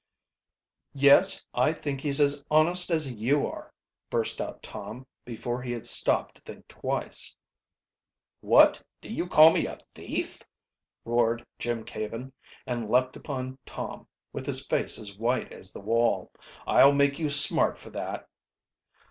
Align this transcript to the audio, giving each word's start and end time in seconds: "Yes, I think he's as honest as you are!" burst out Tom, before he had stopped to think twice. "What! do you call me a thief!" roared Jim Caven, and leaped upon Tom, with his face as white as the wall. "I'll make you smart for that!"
"Yes, 0.95 1.45
I 1.53 1.73
think 1.73 2.01
he's 2.01 2.19
as 2.19 2.43
honest 2.49 2.89
as 2.89 3.11
you 3.11 3.45
are!" 3.45 3.71
burst 4.09 4.41
out 4.41 4.63
Tom, 4.63 5.05
before 5.25 5.61
he 5.61 5.71
had 5.73 5.85
stopped 5.85 6.33
to 6.37 6.41
think 6.41 6.67
twice. 6.67 7.35
"What! 8.39 8.81
do 8.99 9.13
you 9.13 9.27
call 9.27 9.51
me 9.51 9.67
a 9.67 9.77
thief!" 9.93 10.41
roared 11.05 11.45
Jim 11.59 11.83
Caven, 11.83 12.33
and 12.65 12.89
leaped 12.89 13.15
upon 13.15 13.59
Tom, 13.63 14.07
with 14.33 14.47
his 14.47 14.65
face 14.65 14.97
as 14.97 15.19
white 15.19 15.51
as 15.53 15.71
the 15.71 15.81
wall. 15.81 16.31
"I'll 16.65 16.93
make 16.93 17.19
you 17.19 17.29
smart 17.29 17.77
for 17.77 17.91
that!" 17.91 18.27